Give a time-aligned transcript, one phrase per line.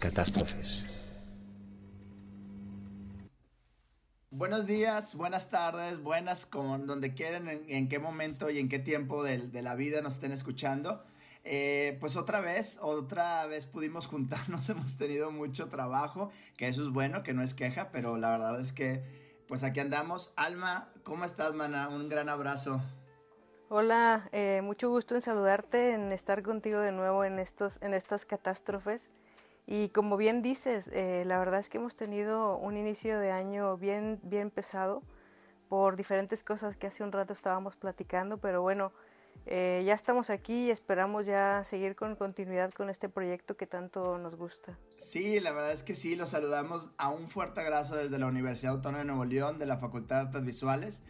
[0.00, 0.84] Catástrofes.
[4.30, 9.24] Buenos días, buenas tardes, buenas con donde quieran, en, qué momento y en qué tiempo
[9.24, 11.02] de, de la vida nos estén escuchando.
[11.44, 16.90] Eh, pues otra vez, otra vez pudimos juntarnos, hemos tenido mucho trabajo, que eso es
[16.90, 19.02] bueno, que no es queja, pero la verdad es que
[19.48, 20.32] pues aquí andamos.
[20.36, 21.88] Alma, ¿cómo estás, mana?
[21.88, 22.82] Un gran abrazo.
[23.70, 28.24] Hola, eh, mucho gusto en saludarte, en estar contigo de nuevo en, estos, en estas
[28.26, 29.10] catástrofes.
[29.70, 33.76] Y como bien dices, eh, la verdad es que hemos tenido un inicio de año
[33.76, 35.02] bien, bien pesado
[35.68, 38.92] por diferentes cosas que hace un rato estábamos platicando, pero bueno,
[39.44, 44.16] eh, ya estamos aquí y esperamos ya seguir con continuidad con este proyecto que tanto
[44.16, 44.78] nos gusta.
[44.96, 48.72] Sí, la verdad es que sí, los saludamos a un fuerte abrazo desde la Universidad
[48.72, 51.02] Autónoma de Nuevo León, de la Facultad de Artes Visuales.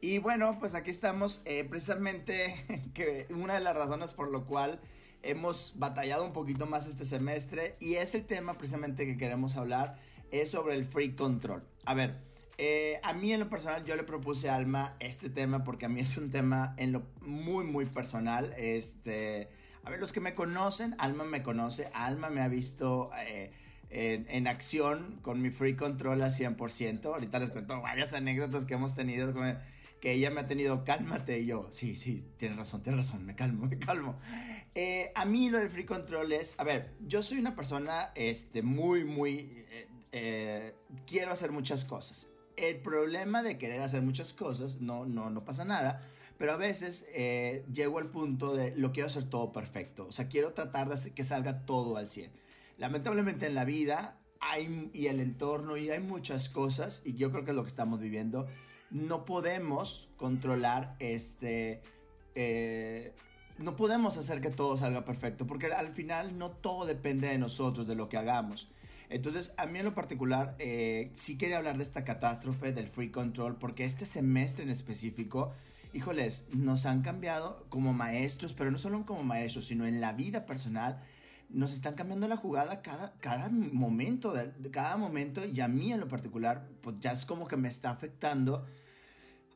[0.00, 2.64] Y bueno, pues aquí estamos, eh, precisamente
[2.94, 4.80] que una de las razones por lo cual
[5.22, 9.98] hemos batallado un poquito más este semestre y es el tema precisamente que queremos hablar,
[10.30, 11.62] es sobre el free control.
[11.84, 12.16] A ver,
[12.58, 15.88] eh, a mí en lo personal yo le propuse a Alma este tema porque a
[15.88, 18.54] mí es un tema en lo muy muy personal.
[18.56, 19.48] Este,
[19.84, 23.10] a ver, los que me conocen, Alma me conoce, Alma me ha visto...
[23.18, 23.52] Eh,
[23.88, 27.06] en, acción con mi free control al 100%.
[27.06, 29.32] Ahorita les cuento varias anécdotas que hemos tenido
[30.00, 33.34] que ella me ha tenido, cálmate, y yo, sí, sí, tienes razón, tienes razón, me
[33.34, 34.18] calmo, me calmo.
[34.74, 38.62] Eh, a mí lo del free control es, a ver, yo soy una persona, este,
[38.62, 40.74] muy, muy, eh, eh,
[41.06, 42.28] quiero hacer muchas cosas.
[42.56, 46.02] El problema de querer hacer muchas cosas, no, no, no pasa nada,
[46.38, 47.06] pero a veces
[47.72, 51.24] llego al punto de lo quiero hacer todo perfecto, o sea, quiero tratar de que
[51.24, 52.30] salga todo al 100.
[52.78, 57.44] Lamentablemente en la vida hay, y el entorno y hay muchas cosas, y yo creo
[57.44, 58.46] que es lo que estamos viviendo,
[58.90, 61.82] no podemos controlar este...
[62.34, 63.12] Eh,
[63.58, 67.86] no podemos hacer que todo salga perfecto, porque al final no todo depende de nosotros,
[67.86, 68.68] de lo que hagamos.
[69.08, 73.10] Entonces, a mí en lo particular, eh, sí quería hablar de esta catástrofe del free
[73.10, 75.52] control, porque este semestre en específico,
[75.94, 80.44] híjoles, nos han cambiado como maestros, pero no solo como maestros, sino en la vida
[80.44, 81.02] personal
[81.48, 86.00] nos están cambiando la jugada cada, cada momento, de, cada momento, y a mí en
[86.00, 88.66] lo particular, pues ya es como que me está afectando.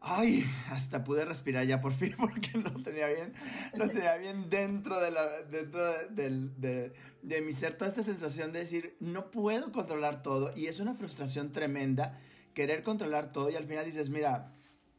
[0.01, 3.35] Ay, hasta pude respirar ya por fin porque no tenía bien,
[3.77, 5.81] no tenía bien dentro de la, dentro
[6.11, 10.81] de, de mi ser toda esta sensación de decir, no puedo controlar todo y es
[10.81, 12.19] una frustración tremenda
[12.55, 14.53] querer controlar todo y al final dices, mira,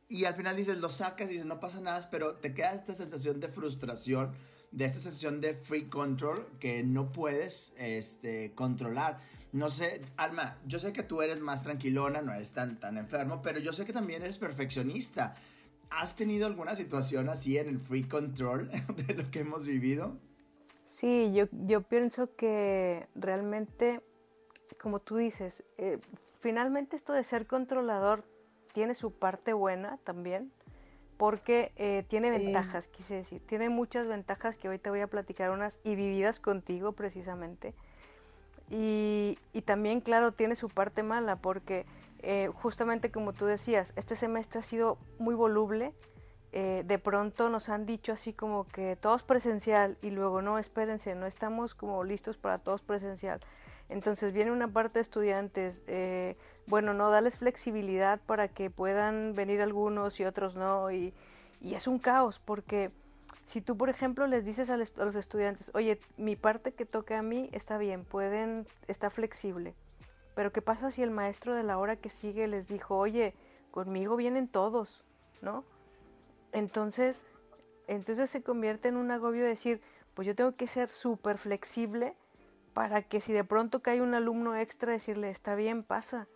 [0.07, 2.94] y al final dices, lo sacas y dices, no pasa nada, pero te queda esta
[2.94, 4.34] sensación de frustración,
[4.72, 9.22] de esta sensación de free control que no puedes este, controlar.
[9.53, 13.41] No sé, Alma, yo sé que tú eres más tranquilona, no eres tan, tan enfermo,
[13.41, 15.35] pero yo sé que también eres perfeccionista.
[15.89, 18.72] ¿Has tenido alguna situación así en el free control
[19.07, 20.17] de lo que hemos vivido?
[20.85, 24.01] Sí, yo, yo pienso que realmente,
[24.79, 26.00] como tú dices, eh,
[26.40, 28.25] finalmente esto de ser controlador
[28.73, 30.51] tiene su parte buena también,
[31.17, 35.51] porque eh, tiene ventajas, quise decir, tiene muchas ventajas que hoy te voy a platicar
[35.51, 37.75] unas y vividas contigo precisamente.
[38.73, 41.85] Y, también, claro, tiene su parte mala, porque
[42.19, 45.93] eh, justamente como tú decías, este semestre ha sido muy voluble.
[46.53, 51.15] Eh, de pronto nos han dicho así como que todos presencial y luego no, espérense,
[51.15, 53.41] no estamos como listos para todos presencial.
[53.91, 59.61] Entonces viene una parte de estudiantes, eh, bueno, no, darles flexibilidad para que puedan venir
[59.61, 61.13] algunos y otros no, y,
[61.61, 62.91] es un caos, porque
[63.51, 67.22] si tú, por ejemplo, les dices a, los estudiantes, oye, mi parte que toca a
[67.22, 69.75] mí está bien, pueden, está flexible,
[70.35, 73.34] pero ¿qué pasa si el maestro de la hora que sigue les dijo, oye,
[73.69, 75.03] conmigo vienen todos,
[75.41, 75.66] ¿no?
[76.53, 77.25] Entonces,
[77.88, 79.81] entonces se convierte en un agobio decir,
[80.13, 82.16] pues yo tengo que ser súper flexible
[82.73, 86.29] para que si de pronto cae un alumno extra, decirle, está bien, pasa.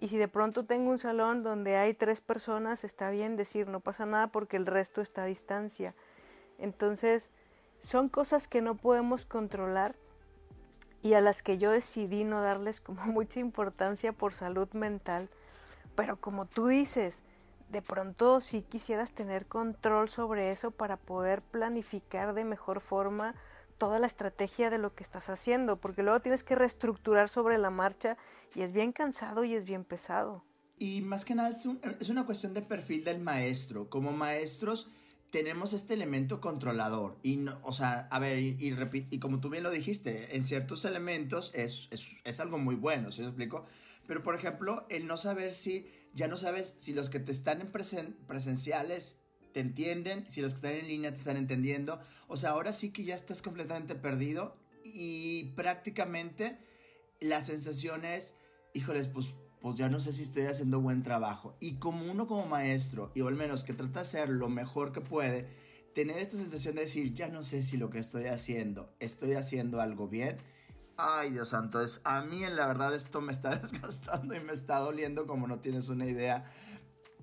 [0.00, 3.80] Y si de pronto tengo un salón donde hay tres personas, está bien decir, no
[3.80, 5.94] pasa nada porque el resto está a distancia.
[6.58, 7.30] Entonces,
[7.80, 9.94] son cosas que no podemos controlar
[11.02, 15.28] y a las que yo decidí no darles como mucha importancia por salud mental.
[15.94, 17.24] Pero como tú dices,
[17.70, 23.34] de pronto si quisieras tener control sobre eso para poder planificar de mejor forma
[23.78, 27.70] toda la estrategia de lo que estás haciendo, porque luego tienes que reestructurar sobre la
[27.70, 28.16] marcha
[28.54, 30.44] y es bien cansado y es bien pesado.
[30.76, 33.88] Y más que nada es, una cuestión de perfil del maestro.
[33.88, 34.90] Como maestros
[35.30, 37.18] tenemos este elemento controlador.
[37.22, 40.84] Y, no, o sea, a ver, y, y, como tú bien lo dijiste, en ciertos
[40.84, 41.88] elementos es,
[42.24, 43.66] es, algo muy bueno, ¿sí me explico?
[44.06, 47.60] Pero, por ejemplo, el no saber si, ya no sabes si los que te están
[47.60, 47.70] en
[48.26, 49.20] presenciales
[49.52, 52.00] te entienden, si los que están en línea te están entendiendo.
[52.26, 54.54] O sea, ahora sí que ya estás completamente perdido
[54.84, 56.58] y prácticamente
[57.20, 58.34] la sensación es,
[58.72, 59.26] híjoles, pues,
[59.60, 61.56] pues ya no sé si estoy haciendo buen trabajo.
[61.60, 65.00] Y como uno como maestro, y al menos que trata de hacer lo mejor que
[65.00, 65.48] puede,
[65.94, 69.80] tener esta sensación de decir, ya no sé si lo que estoy haciendo, estoy haciendo
[69.80, 70.36] algo bien.
[70.96, 74.52] Ay, Dios santo, es, a mí en la verdad esto me está desgastando y me
[74.52, 76.44] está doliendo como no tienes una idea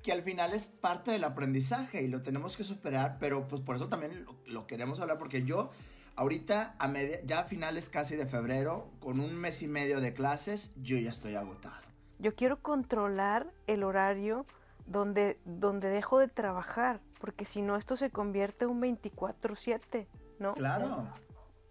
[0.06, 3.76] que al final es parte del aprendizaje y lo tenemos que superar, pero pues por
[3.76, 5.72] eso también lo, queremos hablar, porque yo
[6.16, 10.14] ahorita, a media, ya a finales casi de febrero, con un mes y medio de
[10.14, 11.85] clases, yo ya estoy agotado.
[12.20, 14.46] Yo quiero controlar el horario
[14.86, 20.08] donde, donde dejo de trabajar, porque si no esto se convierte en un 24/7,
[20.40, 20.54] ¿no?
[20.54, 21.08] Claro.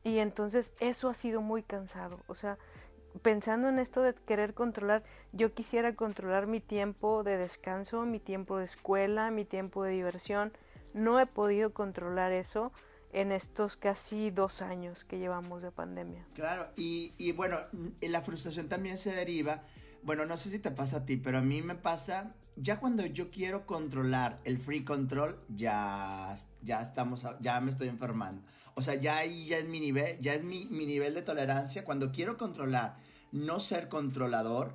[0.03, 2.59] Y entonces eso ha sido muy cansado, o sea,
[3.23, 5.03] pensando en esto de querer controlar,
[5.33, 10.53] yo quisiera controlar mi tiempo de descanso, mi tiempo de escuela, mi tiempo de diversión.
[10.93, 12.73] No he podido controlar eso
[13.13, 16.27] en estos casi dos años que llevamos de pandemia.
[16.35, 17.59] Claro, y, y bueno,
[18.01, 19.63] la frustración también se deriva,
[20.05, 23.05] bueno, no sé si te pasa a ti, pero a mí me pasa, ya cuando
[23.07, 28.43] yo quiero controlar el free control, ya, ya estamos, ya me estoy enfermando.
[28.75, 31.85] O sea, ya ahí ya es mi nivel, ya es mi, mi nivel de tolerancia.
[31.85, 32.97] Cuando quiero controlar,
[33.33, 34.75] no ser controlador,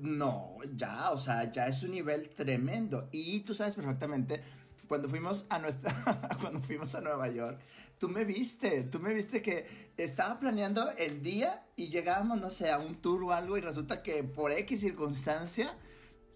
[0.00, 3.08] no, ya, o sea, ya es un nivel tremendo.
[3.12, 4.42] Y tú sabes perfectamente,
[4.88, 5.94] cuando fuimos a nuestra,
[6.40, 7.60] cuando fuimos a Nueva York,
[7.98, 12.70] tú me viste, tú me viste que estaba planeando el día y llegábamos, no sé,
[12.70, 15.76] a un tour o algo y resulta que por X circunstancia,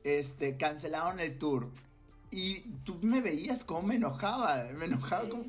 [0.04, 1.70] este, cancelaron el tour.
[2.30, 5.46] Y tú me veías como me enojaba, me enojaba como...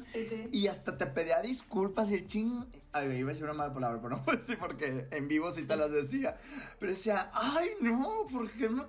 [0.51, 2.65] Y hasta te pedía disculpas y el ching...
[2.93, 5.63] Ay, iba a decir una mala palabra, pero no puedo decir porque en vivo sí
[5.63, 6.37] te las decía.
[6.79, 8.83] Pero decía, ay, no, porque me,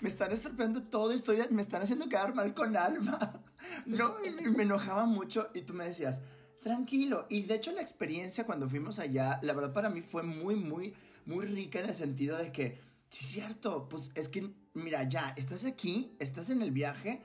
[0.00, 3.42] me, están estropeando todo estoy, me están haciendo quedar mal con alma.
[3.84, 6.20] No, y me enojaba mucho y tú me decías,
[6.62, 7.26] tranquilo.
[7.28, 10.94] Y de hecho la experiencia cuando fuimos allá, la verdad para mí fue muy, muy,
[11.26, 12.80] muy rica en el sentido de que
[13.10, 13.88] Sí, cierto.
[13.88, 17.22] Pues es que, mira, ya, estás aquí, estás en el viaje.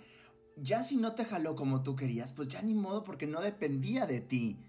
[0.56, 4.06] Ya si no te jaló como tú querías, pues ya ni modo porque no dependía
[4.06, 4.60] de ti.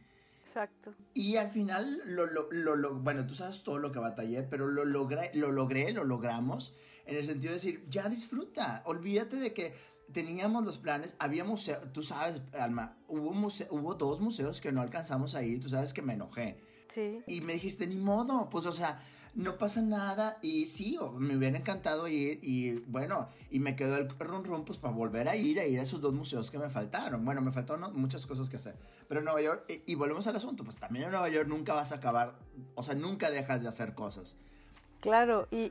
[0.55, 0.95] Exacto.
[1.15, 4.85] Y al final, lo, lo, lo, bueno, tú sabes todo lo que batallé, pero lo
[4.85, 9.75] logré, lo logré, lo logramos, en el sentido de decir, ya disfruta, olvídate de que
[10.13, 15.35] teníamos los planes, había museo, tú sabes, Alma, hubo, hubo dos museos que no alcanzamos
[15.35, 16.61] a ir, tú sabes que me enojé.
[16.87, 17.21] Sí.
[17.27, 19.03] Y me dijiste, ni modo, pues o sea,
[19.35, 24.09] no pasa nada y sí, me hubiera encantado ir y bueno, y me quedó el
[24.09, 26.71] run run pues para volver a ir, a ir a esos dos museos que me
[26.71, 27.25] faltaron.
[27.25, 28.77] Bueno, me faltaron muchas cosas que hacer,
[29.09, 31.93] pero en Nueva York, y, volvemos al asunto, pues también en Nueva York nunca vas
[31.93, 32.35] a acabar,
[32.75, 34.37] o sea, nunca dejas de hacer cosas.
[35.01, 35.71] Claro, y,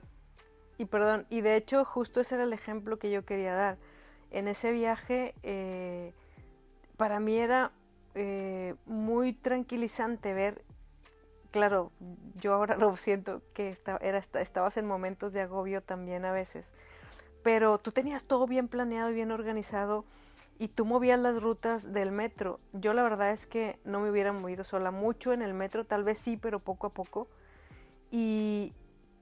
[0.77, 3.77] y perdón, y de hecho justo ese era el ejemplo que yo quería dar.
[4.31, 6.11] En ese viaje, eh,
[6.97, 7.71] para mí era
[8.15, 10.63] eh, muy tranquilizante ver
[11.53, 11.91] claro,
[12.35, 16.73] yo ahora lo siento que era, estabas en momentos de agobio también a veces,
[17.43, 20.03] pero tú tenías todo bien planeado y bien organizado
[20.59, 22.59] y tú movías las rutas del metro.
[22.73, 26.03] Yo la verdad es que no me hubiera movido sola mucho en el metro, tal
[26.03, 27.27] vez sí, pero poco a poco.
[28.11, 28.73] Y,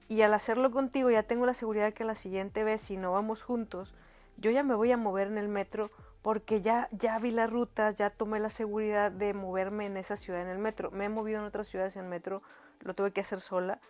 [0.08, 3.12] y al hacerlo contigo ya tengo la seguridad de que la siguiente vez, si no
[3.12, 3.94] vamos juntos,
[4.36, 5.90] yo ya me voy a mover en el metro
[6.22, 10.40] porque ya, ya vi las rutas, ya tomé la seguridad de moverme en esa ciudad
[10.40, 10.90] en el metro.
[10.92, 12.42] Me he movido en otras ciudades en metro,
[12.80, 13.80] lo tuve que hacer sola.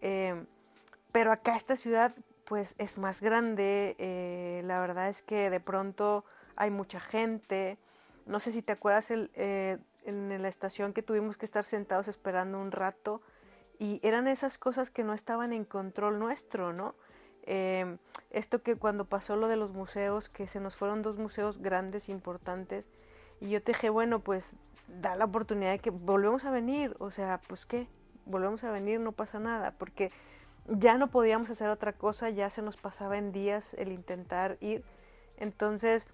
[0.00, 0.46] Em,
[1.10, 2.14] pero acá esta ciudad
[2.44, 7.78] pues es más grande, eh, la verdad es que de pronto hay mucha gente.
[8.26, 12.08] No sé si te acuerdas el, eh, en la estación que tuvimos que estar sentados
[12.08, 13.22] esperando un rato
[13.78, 16.94] y eran esas cosas que no estaban en control nuestro, ¿no?
[18.32, 22.08] Esto que cuando pasó lo de los museos, que se nos fueron dos museos grandes,
[22.08, 22.90] importantes,
[23.40, 24.56] y yo te dije, bueno, pues
[24.88, 27.88] da la oportunidad de que volvemos a venir, o sea, pues qué,
[28.24, 30.10] volvemos a venir, no pasa nada, porque
[30.66, 34.82] ya no podíamos hacer otra cosa, ya se nos pasaba en días el intentar ir,
[35.36, 36.06] entonces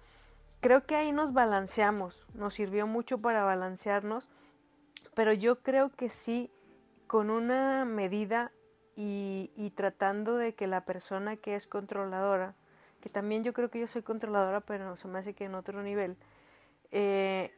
[0.59, 4.27] creo que ahí nos balanceamos, nos sirvió mucho para balancearnos,
[5.13, 6.51] pero yo creo que sí,
[7.07, 8.51] con una medida
[9.01, 12.53] y, tratando de que la persona que es controladora,
[12.99, 15.81] que también yo creo que yo soy controladora, pero se me hace que en otro
[15.81, 16.17] nivel,
[16.91, 17.53] eh,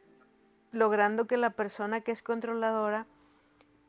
[0.71, 3.07] logrando que la persona que es controladora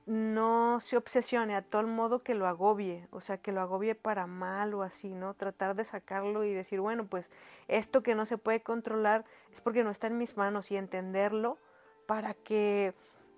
[0.06, 4.26] no se obsesione a tal modo que lo agobie, o sea, que lo agobie para
[4.26, 5.34] mal o así, ¿no?
[5.34, 7.30] Tratar de sacarlo y decir, bueno, pues
[7.68, 11.58] esto que no se puede controlar es porque no está en mis manos y entenderlo
[12.06, 12.94] para que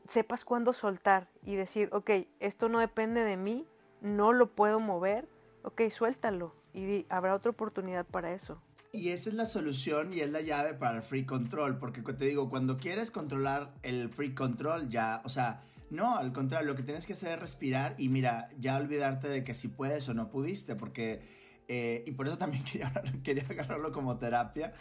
[0.06, 3.66] sepas cuándo soltar y decir, ok, esto no depende de mí,
[4.04, 5.26] no lo puedo mover,
[5.62, 8.60] ok, suéltalo y habrá otra oportunidad para eso.
[8.92, 12.26] Y esa es la solución y es la llave para el free control, porque te
[12.26, 16.82] digo, cuando quieres controlar el free control ya, o sea, No, al contrario, lo que
[16.82, 20.28] tienes que hacer es respirar y mira, ya olvidarte de que si puedes o no
[20.28, 21.22] pudiste, porque,
[21.68, 22.92] eh, y por eso también quería,
[23.22, 24.72] quería agarrarlo como terapia,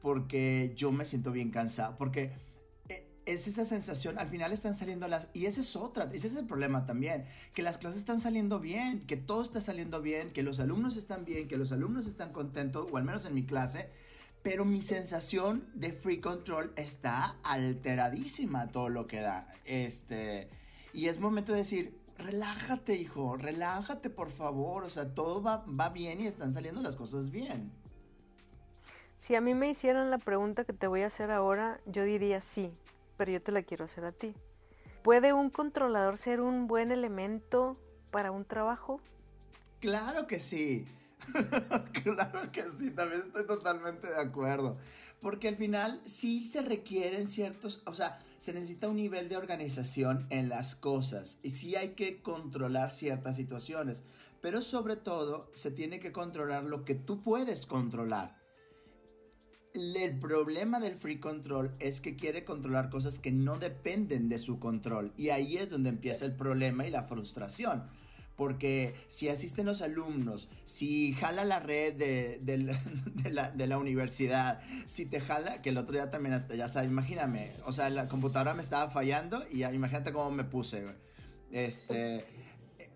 [0.00, 2.32] porque yo me siento bien cansado, porque
[3.32, 6.46] es esa sensación, al final están saliendo las, y esa es otra, ese es el
[6.46, 10.60] problema también, que las clases están saliendo bien, que todo está saliendo bien, que los
[10.60, 13.88] alumnos están bien, que los alumnos están contentos, o al menos en mi clase,
[14.42, 19.52] pero mi sensación de free control está alteradísima todo lo que da.
[19.64, 20.48] Este,
[20.92, 24.84] y es momento de decir, relájate, hijo, relájate, por favor.
[24.84, 27.70] O sea, todo va, va bien y están saliendo las cosas bien.
[29.18, 32.40] Si a mí me hicieran la pregunta que te voy a hacer ahora, yo diría
[32.40, 32.72] sí,
[33.20, 34.32] pero yo te la quiero hacer a ti.
[35.02, 37.76] ¿Puede un controlador ser un buen elemento
[38.10, 39.02] para un trabajo?
[39.78, 40.86] Claro que sí.
[42.02, 44.78] claro que sí, también estoy totalmente de acuerdo.
[45.20, 50.26] Porque al final sí se requieren ciertos, o sea, se necesita un nivel de organización
[50.30, 54.02] en las cosas y sí hay que controlar ciertas situaciones,
[54.40, 58.39] pero sobre todo se tiene que controlar lo que tú puedes controlar.
[59.74, 64.58] El problema del free control es que quiere controlar cosas que no dependen de su
[64.58, 65.12] control.
[65.16, 67.84] Y ahí es donde empieza el problema y la frustración.
[68.36, 72.40] Porque si asisten los alumnos, si jala la red de,
[73.68, 78.08] la, universidad, si te jala, que el otro día también, ya imagíname, o sea, la
[78.08, 80.86] computadora me estaba fallando y imagínate cómo me puse,
[81.52, 82.24] Este,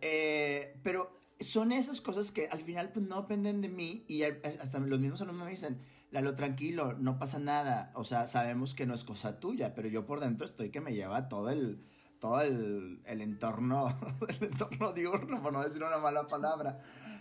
[0.00, 4.78] eh, pero son esas cosas que al final pues, no dependen de mí y hasta
[4.78, 5.78] los mismos alumnos me dicen,
[6.14, 10.06] Lalo, tranquilo, no pasa nada, o sea, sabemos que no es cosa tuya, pero yo
[10.06, 11.84] por dentro estoy que me lleva todo el
[12.20, 16.78] todo el, entorno, el entorno diurno, por no decir una mala palabra.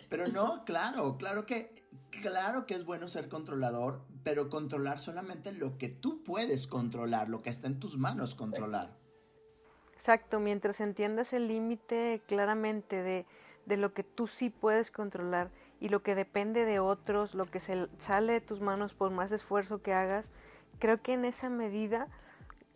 [0.09, 1.73] Pero no, claro, claro que,
[2.21, 7.41] claro que es bueno ser controlador, pero controlar solamente lo que tú puedes controlar, lo
[7.41, 8.95] que está en tus manos controlar.
[9.93, 13.25] Exacto, mientras entiendas el límite claramente de,
[13.65, 15.49] de lo que tú sí puedes controlar
[15.83, 19.33] y lo que depende de otros, lo que se sale de tus manos por más
[19.33, 20.31] esfuerzo que hagas,
[20.79, 22.07] creo que en esa medida,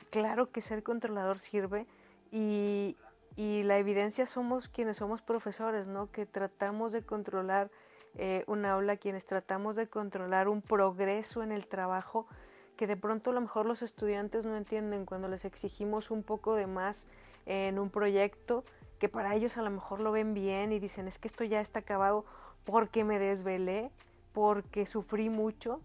[0.10, 1.88] claro que ser controlador sirve,
[2.34, 2.98] y,
[3.38, 6.12] la evidencia somos quienes somos profesores, ¿no?
[6.12, 7.70] Que tratamos de controlar
[8.16, 12.28] eh, un aula, quienes tratamos de controlar un progreso en el trabajo
[12.76, 16.56] que de pronto a lo mejor los estudiantes no entienden cuando les exigimos un poco
[16.56, 17.08] de más
[17.46, 18.66] en un proyecto,
[19.00, 21.62] que para ellos a lo mejor lo ven bien y dicen es que esto ya
[21.62, 22.26] está acabado
[22.68, 23.92] porque me desvelé,
[24.34, 25.80] porque sufrí mucho,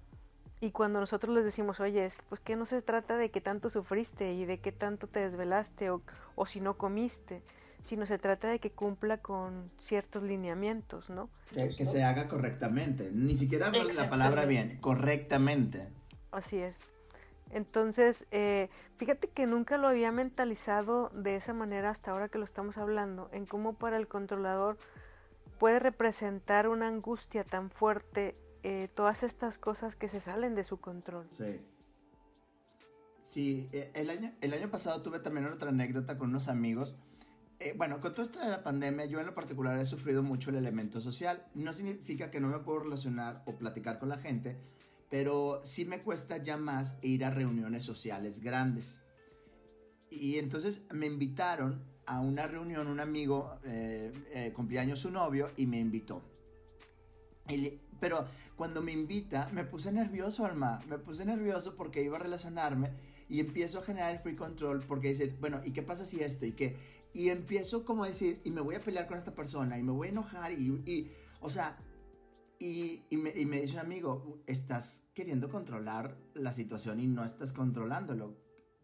[0.61, 3.41] y cuando nosotros les decimos, oye, es que pues que no se trata de que
[3.41, 6.03] tanto sufriste y de que tanto te desvelaste o,
[6.35, 7.41] o si no comiste,
[7.83, 11.31] sino se trata de que cumpla con ciertos lineamientos, ¿no?
[11.55, 15.87] Que, se haga correctamente, ni siquiera la palabra bien, correctamente.
[16.33, 16.89] Así es.
[17.53, 22.45] Entonces, eh, fíjate que nunca lo había mentalizado de esa manera hasta ahora que lo
[22.45, 24.79] estamos hablando, en cómo para el controlador
[25.63, 30.81] puede representar una angustia tan fuerte eh, todas estas cosas que se salen de su
[30.81, 31.29] control.
[31.39, 31.61] Sí.
[33.21, 36.97] Sí, eh, el año, el año pasado tuve también otra anécdota con unos amigos.
[37.61, 41.01] Eh, bueno, con de la pandemia, yo en lo particular he sufrido mucho el elemento
[41.01, 41.47] social.
[41.55, 44.57] No significa que no me puedo relacionar o platicar con la gente,
[45.11, 48.99] pero sí me cuesta ya más ir a reuniones sociales grandes.
[50.11, 55.79] Y entonces me invitaron a una reunión, un amigo, eh, cumpleaños su novio, y me
[55.79, 56.23] invitó.
[58.01, 58.27] pero
[58.57, 60.81] cuando me invita, me puse nervioso, Alma.
[60.89, 62.91] Me puse nervioso porque iba a relacionarme
[63.29, 66.45] y empiezo a generar el free control porque dice, bueno, ¿y qué pasa si esto?
[66.45, 66.77] ¿Y qué?
[67.15, 69.93] Y empiezo como a decir, y me voy a pelear con esta persona y me
[69.93, 71.79] voy a enojar y, y o sea,
[72.59, 77.25] y, y, me, y, me, dice un amigo, estás queriendo controlar la situación y no
[77.25, 78.37] estás controlándolo.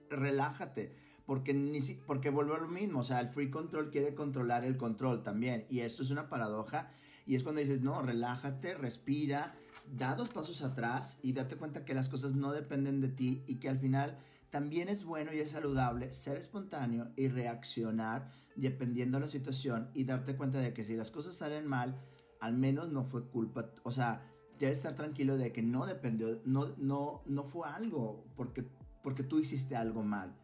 [0.08, 0.96] Relájate,
[1.28, 4.78] porque, ni porque vuelvo a lo mismo, o sea, el free control quiere controlar el
[4.78, 5.66] control también.
[5.68, 6.90] Y esto es una paradoja
[7.26, 9.54] y es cuando dices, no, relájate, respira,
[9.92, 13.56] da dos pasos atrás y date cuenta que las cosas no dependen de ti y
[13.56, 14.16] que al final
[14.48, 20.04] también es bueno y es saludable ser espontáneo y reaccionar dependiendo de la situación y
[20.04, 22.00] darte cuenta de que si las cosas salen mal,
[22.40, 24.22] al menos no fue culpa, o sea,
[24.58, 28.64] ya estar tranquilo de que no dependió, no, no, no fue algo porque,
[29.02, 30.34] porque tú hiciste algo mal.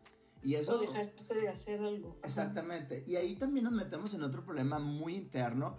[0.44, 0.76] Y eso...
[0.76, 2.18] O dejaste de hacer algo.
[2.22, 3.02] Exactamente.
[3.06, 5.76] Y ahí también nos metemos en otro problema muy interno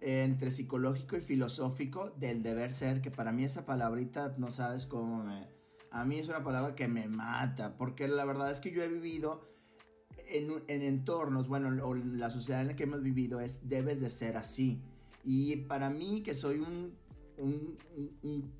[0.00, 5.24] entre psicológico y filosófico del deber ser, que para mí esa palabrita no sabes cómo
[5.24, 5.48] me...
[5.90, 8.88] A mí es una palabra que me mata, porque la verdad es que yo he
[8.88, 9.48] vivido
[10.28, 14.36] en, en entornos, bueno, la sociedad en la que hemos vivido es debes de ser
[14.36, 14.82] así.
[15.24, 16.94] Y para mí, que soy un,
[17.38, 17.78] un,
[18.22, 18.52] un,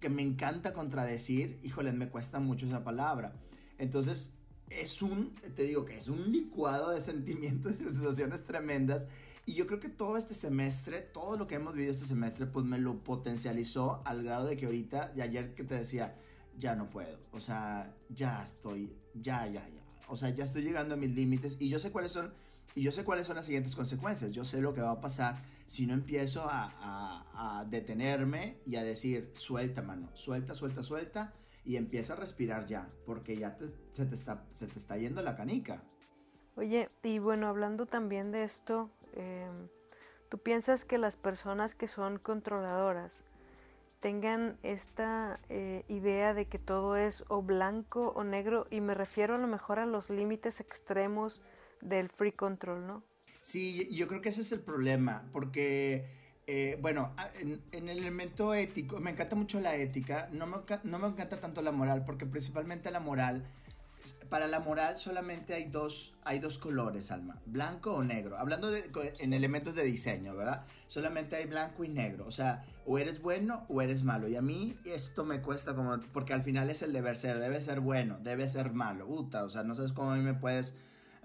[0.00, 3.34] que me encanta contradecir, híjole, me cuesta mucho esa palabra.
[3.78, 4.37] Entonces,
[4.70, 9.06] es un, te digo que es un licuado de sentimientos y sensaciones tremendas.
[9.46, 12.66] Y yo creo que todo este semestre, todo lo que hemos vivido este semestre, pues
[12.66, 16.16] me lo potencializó al grado de que ahorita, de ayer que te decía,
[16.58, 17.18] ya no puedo.
[17.32, 19.82] O sea, ya estoy, ya, ya, ya.
[20.08, 22.32] O sea, ya estoy llegando a mis límites y yo sé cuáles son,
[22.74, 24.32] y yo sé cuáles son las siguientes consecuencias.
[24.32, 28.76] Yo sé lo que va a pasar si no empiezo a, a, a detenerme y
[28.76, 31.32] a decir, suelta, mano, suelta, suelta, suelta
[31.68, 33.58] y empieza a respirar ya, porque ya
[33.92, 35.82] se, te está, se te está yendo la canica.
[36.56, 39.68] Oye, y bueno, hablando también de esto, em,
[40.30, 43.22] ¿tú piensas que las personas que son controladoras
[44.00, 48.66] tengan esta eh, idea de que todo es o blanco o negro?
[48.70, 51.42] Y me refiero a lo mejor a los límites extremos
[51.82, 53.02] del free control, ¿no?
[53.42, 58.98] Sí, yo creo que ese es el problema, porque eh, bueno, en, el elemento ético,
[59.00, 62.90] me encanta mucho la ética, no me, no me encanta tanto la moral, porque principalmente
[62.90, 63.44] la moral,
[64.30, 68.38] para la moral solamente hay dos, hay dos colores, Alma, blanco o negro.
[68.38, 70.64] Hablando de, en elementos de diseño, ¿verdad?
[70.86, 74.26] Solamente hay blanco y negro, o sea, o eres bueno o eres malo.
[74.26, 77.60] Y a mí esto me cuesta como, porque al final es el deber ser, debe
[77.60, 80.74] ser bueno, debe ser malo, puta, o sea, no sabes cómo a mí me puedes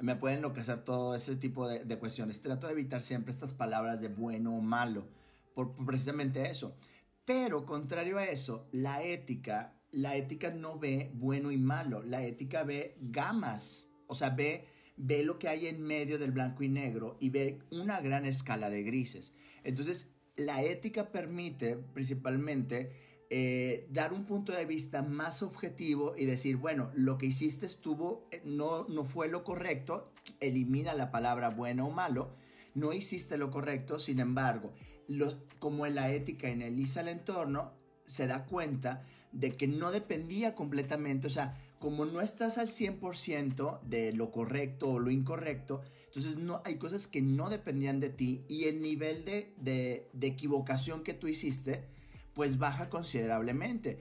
[0.04, 2.42] me pueden enloquecer todo ese tipo de, cuestiones.
[2.42, 5.08] Trato de evitar siempre estas palabras de bueno o malo,
[5.56, 6.76] por, precisamente eso.
[7.24, 12.64] Pero contrario a eso, la ética, la ética no ve bueno y malo, la ética
[12.64, 14.68] ve gamas, o sea, ve,
[14.98, 18.70] ve lo que hay en medio del blanco y negro y ve una gran escala
[18.70, 19.34] de grises.
[19.64, 26.58] Entonces, la ética permite principalmente eh, dar un punto de vista más objetivo y decir,
[26.58, 31.88] bueno, lo que hiciste estuvo, eh, no, no fue lo correcto, elimina la palabra bueno
[31.88, 32.36] o malo,
[32.76, 34.76] no hiciste lo correcto, sin embargo,
[35.58, 37.72] como en la ética analiza el entorno,
[38.06, 43.82] se da cuenta de que no dependía completamente, o sea, como no estás al 100%
[43.82, 48.46] de lo correcto o lo incorrecto, entonces no, hay cosas que no dependían de ti
[48.48, 51.92] y el nivel de, de, de equivocación que tú hiciste,
[52.34, 54.00] pues baja considerablemente.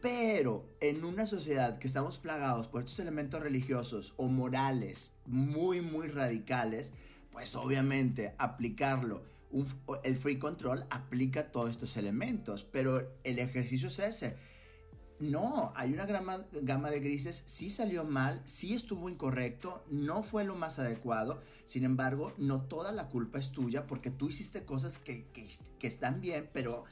[0.00, 6.06] Pero en una sociedad que estamos plagados por estos elementos religiosos o morales muy, muy
[6.06, 6.92] radicales,
[7.32, 9.22] pues obviamente aplicarlo,
[10.04, 14.36] el free control aplica todos estos elementos, pero el ejercicio es ese.
[15.20, 20.44] No, hay una gama, gama de grises, sí salió mal, sí estuvo incorrecto, no fue
[20.44, 24.98] lo más adecuado, sin embargo, no toda la culpa es tuya porque tú hiciste cosas
[24.98, 25.48] que, que,
[25.80, 26.84] que están bien, pero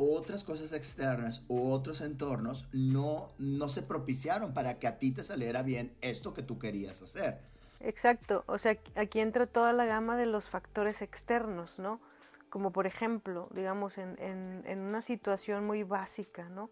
[0.00, 5.22] otras cosas externas u otros entornos no, no se propiciaron para que a ti te
[5.22, 7.38] saliera bien esto que tú querías hacer.
[7.80, 12.00] Exacto, o sea, aquí entra toda la gama de los factores externos, ¿no?
[12.50, 16.68] Como por ejemplo, digamos, en, en, una situación muy básica, ¿no?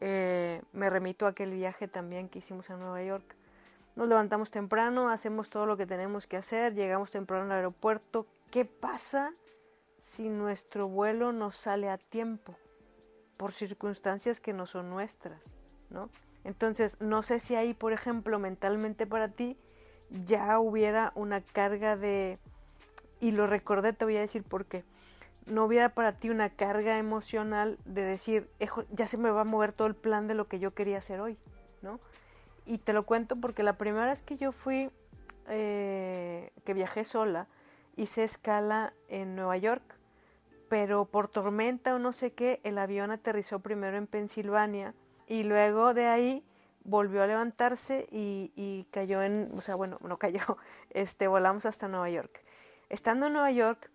[0.00, 3.34] Eh, me remito a aquel viaje también que hicimos a Nueva York.
[3.96, 8.26] Nos levantamos temprano, hacemos todo lo que tenemos que hacer, llegamos temprano al aeropuerto.
[8.52, 9.32] ¿Qué pasa
[9.98, 12.56] si nuestro vuelo no sale a tiempo
[13.36, 15.54] por circunstancias que no son nuestras,
[15.90, 16.10] ¿no?
[16.44, 19.56] Entonces, no sé si ahí, por ejemplo, mentalmente para ti
[20.24, 22.38] ya hubiera una carga de
[23.20, 24.84] y lo recordé, te voy a decir por qué.
[25.46, 28.48] No hubiera para ti una carga emocional de decir,
[28.90, 31.20] ya se me va a mover todo el plan de lo que yo quería hacer
[31.20, 31.38] hoy,
[31.82, 32.00] ¿no?
[32.64, 34.90] Y te lo cuento porque la primera vez que yo fui,
[35.48, 37.48] eh, que viajé sola,
[37.98, 39.82] hice escala en Nueva York,
[40.68, 44.94] pero por tormenta o no sé qué, el avión aterrizó primero en Pensilvania
[45.26, 46.44] y luego de ahí
[46.84, 50.40] volvió a levantarse y, cayó en, o sea, bueno, no cayó,
[50.90, 52.42] este, volamos hasta Nueva York.
[52.88, 53.90] Estando en Nueva York,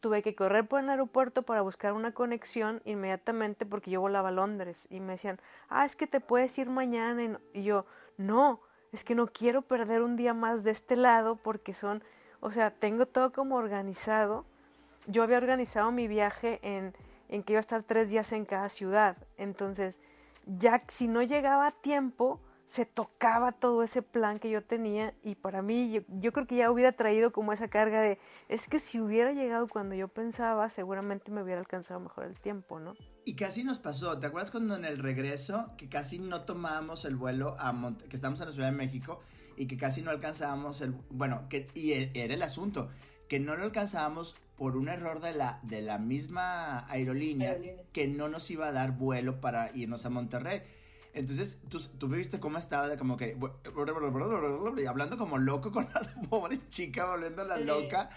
[0.00, 4.32] tuve que correr por el aeropuerto para buscar una conexión inmediatamente porque yo volaba a
[4.32, 8.60] Londres y me decían, ah, es que te puedes ir mañana y yo, no,
[8.92, 12.02] es que no quiero perder un día más de este lado porque son
[12.46, 14.46] o sea, tengo todo como organizado.
[15.08, 16.94] Yo había organizado mi viaje en,
[17.28, 19.16] en que iba a estar tres días en cada ciudad.
[19.36, 20.00] Entonces,
[20.46, 25.34] ya si no llegaba a tiempo, se tocaba todo ese plan que yo tenía y
[25.34, 29.00] para mí yo, creo que ya hubiera traído como esa carga de, es que si
[29.00, 32.94] hubiera llegado cuando yo pensaba, seguramente me hubiera alcanzado mejor el tiempo, ¿no?
[33.24, 37.16] Y casi nos pasó, ¿te acuerdas cuando en el regreso, que casi no tomábamos el
[37.16, 37.74] vuelo a
[38.08, 39.20] que estamos en la Ciudad de México
[39.56, 42.90] y que casi no alcanzábamos el, bueno, que, y e, era el asunto,
[43.28, 47.56] que no lo alcanzábamos por un error de la, de la misma aerolínea,
[47.92, 50.62] que no nos iba a dar vuelo para irnos a Monterrey.
[51.16, 53.38] Entonces, tú, tú viste cómo estaba, de como que,
[54.86, 58.10] hablando como loco con la pobre chica, volviendo la loca,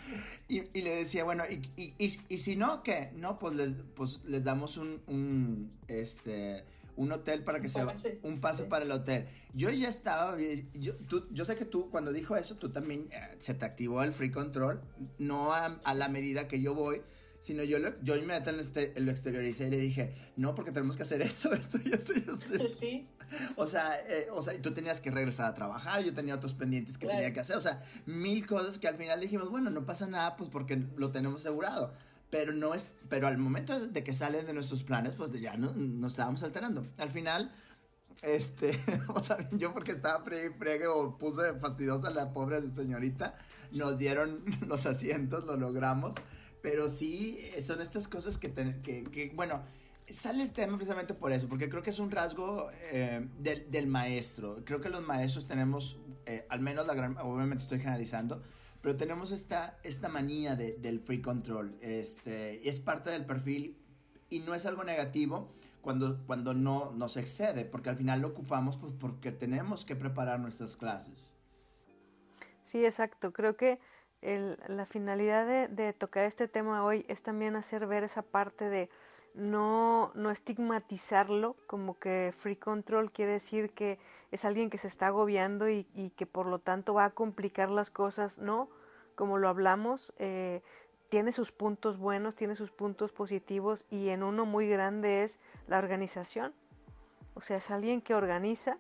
[0.49, 3.11] y, y, le decía, bueno, y, y, y, si no, ¿qué?
[3.15, 6.65] No, pues les, pues les damos un, un, este,
[6.99, 7.79] un hotel para que se
[8.23, 9.25] un pase para el hotel.
[9.53, 10.37] Yo ya estaba,
[10.73, 14.03] yo, tú, yo sé que tú cuando dijo eso, tú también eh, se te activó
[14.03, 14.81] el free control,
[15.17, 17.01] no a, la medida que yo voy,
[17.39, 21.21] sino yo, lo, yo inmediatamente lo exterioricé y le dije, no, porque tenemos que hacer
[21.21, 22.67] esto, esto y esto y esto.
[22.69, 23.07] Sí.
[23.55, 26.97] O sea, eh, o sea, tú tenías que regresar a trabajar, yo tenía otros pendientes
[26.97, 30.07] que tenía que hacer, o sea, mil cosas que al final dijimos, bueno, no pasa
[30.07, 31.93] nada, pues porque lo tenemos asegurado
[32.29, 35.73] pero no es, pero al momento de que salen de nuestros planes, pues ya no,
[35.73, 36.85] nos estábamos alterando.
[36.97, 37.51] Al final,
[38.21, 38.77] este,
[39.27, 43.35] también yo porque estaba friegue o puse fastidiosa a la pobre señorita,
[43.71, 46.15] nos dieron los asientos, lo logramos,
[46.61, 49.61] pero sí, son estas cosas que, que, que, bueno,
[50.07, 53.87] sale el tema precisamente por eso, porque creo que es un rasgo eh, del, del,
[53.87, 54.63] maestro.
[54.65, 58.41] Creo que los maestros tenemos, eh, al menos la gran, obviamente estoy generalizando,
[58.81, 61.77] pero tenemos esta, esta manía de, del free control.
[61.81, 63.77] Este, es parte del perfil
[64.29, 68.77] y no es algo negativo cuando, cuando no nos excede, porque al final lo ocupamos
[68.77, 71.31] pues, porque tenemos que preparar nuestras clases.
[72.65, 73.33] Sí, exacto.
[73.33, 73.79] Creo que
[74.21, 78.89] la finalidad de, de, tocar este tema hoy es también hacer ver esa parte de
[79.33, 83.97] no, no estigmatizarlo como que free control quiere decir que
[84.31, 87.89] es alguien que se está agobiando y, que por lo tanto va a complicar las
[87.89, 88.69] cosas, no,
[89.15, 90.61] como lo hablamos, eh,
[91.09, 95.79] tiene sus puntos buenos, tiene sus puntos positivos y en uno muy grande es la
[95.79, 96.53] organización.
[97.33, 98.77] O sea, es alguien que organiza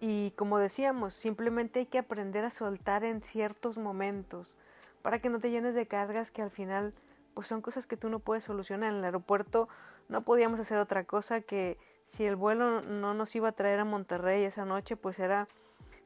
[0.00, 4.54] y como decíamos, simplemente hay que aprender a soltar en ciertos momentos
[5.02, 6.94] para que no te llenes de cargas que al final
[7.34, 8.90] pues son cosas que tú no puedes solucionar.
[8.90, 9.68] En el aeropuerto
[10.08, 13.84] no podíamos hacer otra cosa que si el vuelo no nos iba a traer a
[13.84, 15.46] Monterrey esa noche, pues era,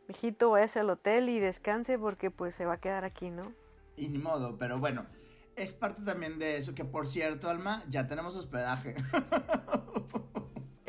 [0.09, 3.53] mijito, váyase al hotel y descanse porque pues se va a quedar aquí, ¿no?
[3.97, 5.07] Y ni modo, pero bueno,
[5.55, 8.97] es parte también de eso, que por cierto, Alma, ya tenemos hospedaje.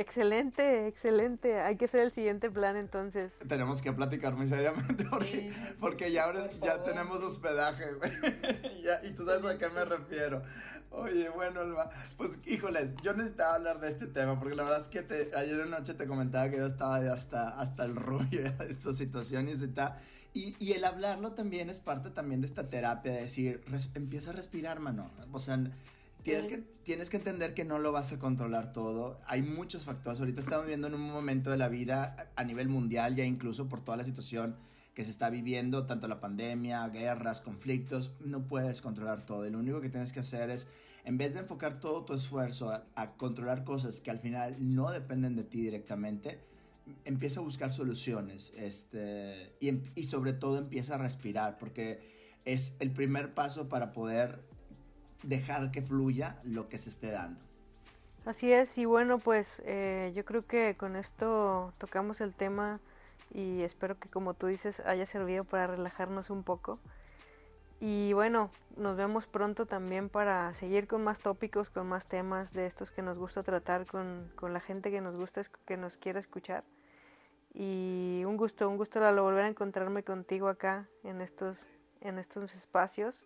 [0.04, 1.62] Excelente, excelente.
[1.62, 3.40] Hay que hacer el siguiente plan entonces.
[3.48, 7.86] Tenemos que platicar muy seriamente porque, porque ya ahora ya tenemos hospedaje,
[9.08, 10.44] y tú sabes a qué me refiero.
[10.92, 14.90] Oye, bueno, Alma, pues híjoles, yo necesitaba hablar de este tema porque la verdad es
[14.90, 18.94] que te, ayer noche te comentaba que yo estaba hasta, hasta el rollo de esta
[18.94, 19.54] situación y,
[20.34, 23.64] y, y el hablarlo también es parte también de esta terapia de decir,
[23.94, 25.10] empieza a respirar, mano.
[25.32, 25.58] O sea,
[26.24, 29.20] tienes que, tienes que entender que no lo vas a controlar todo.
[29.28, 30.20] Hay muchos factores.
[30.20, 33.84] Ahorita estamos viviendo en un momento de la vida a nivel mundial, ya incluso por
[33.84, 34.56] toda la situación
[34.94, 39.48] que se está viviendo, tanto la pandemia, guerras, conflictos, no puedes controlar todo.
[39.48, 40.68] Y lo único que tienes que hacer es,
[41.04, 45.36] en vez de enfocar todo tu esfuerzo a, controlar cosas que al final no dependen
[45.36, 46.40] de ti directamente,
[47.06, 52.00] empieza a buscar soluciones este, y, y sobre todo empieza a respirar, porque
[52.46, 54.42] es el primer paso para poder
[55.24, 57.40] dejar que fluya lo que se esté dando.
[58.26, 62.80] Así es, y bueno, pues eh, yo creo que con esto tocamos el tema
[63.34, 66.80] y espero que como tú dices haya servido para relajarnos un poco.
[67.82, 72.66] Y bueno, nos vemos pronto también para seguir con más tópicos, con más temas de
[72.66, 76.20] estos que nos gusta tratar con, con la gente que nos gusta, que nos quiere
[76.20, 76.64] escuchar.
[77.54, 83.26] Y un gusto, un gusto volver a encontrarme contigo acá en estos, en estos espacios.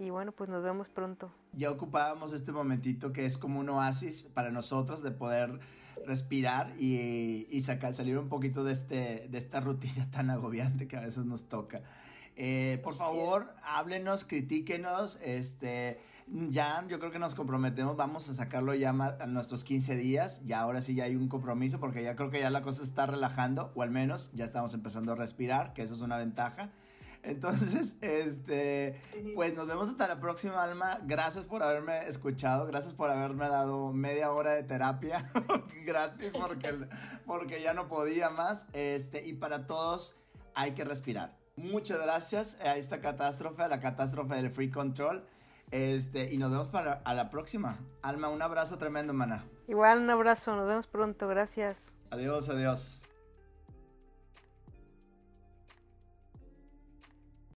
[0.00, 1.30] Y bueno, pues nos vemos pronto.
[1.52, 5.60] Ya ocupábamos este momentito que es como un oasis para nosotros de poder
[6.06, 10.96] respirar y, y sacar, salir un poquito de, este, de esta rutina tan agobiante que
[10.96, 11.82] a veces nos toca.
[12.34, 16.00] Eh, por favor, háblenos, critíquenos, este,
[16.48, 20.60] ya yo creo que nos comprometemos, vamos a sacarlo ya a nuestros 15 días, ya
[20.60, 23.70] ahora sí ya hay un compromiso porque ya creo que ya la cosa está relajando,
[23.74, 26.70] o al menos ya estamos empezando a respirar, que eso es una ventaja.
[27.22, 29.00] Entonces, este,
[29.34, 31.00] pues nos vemos hasta la próxima, Alma.
[31.04, 35.30] Gracias por haberme escuchado, gracias por haberme dado media hora de terapia
[35.84, 36.86] gratis porque,
[37.26, 38.66] porque ya no podía más.
[38.72, 40.16] Este, y para todos
[40.54, 41.36] hay que respirar.
[41.56, 45.24] Muchas gracias a esta catástrofe, a la catástrofe del Free Control.
[45.70, 47.78] Este, y nos vemos para a la próxima.
[48.02, 49.44] Alma, un abrazo tremendo, mana.
[49.68, 51.94] Igual un abrazo, nos vemos pronto, gracias.
[52.10, 52.99] Adiós, adiós.